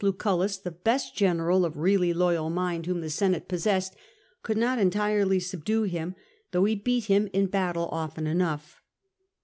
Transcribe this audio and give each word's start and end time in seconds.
Lucullus, 0.03 0.57
the 0.57 0.71
best 0.71 1.15
general 1.15 1.63
of 1.63 1.77
really 1.77 2.11
loyal 2.11 2.49
mind 2.49 2.87
whom 2.87 3.01
the 3.01 3.09
Senate 3.11 3.47
possessed, 3.47 3.95
could 4.41 4.57
not 4.57 4.79
entirely 4.79 5.39
subdue 5.39 5.83
him, 5.83 6.15
though 6.49 6.65
he 6.65 6.73
beat 6.73 7.05
him 7.05 7.29
in 7.33 7.45
battle 7.45 7.87
often 7.91 8.25
enough. 8.25 8.81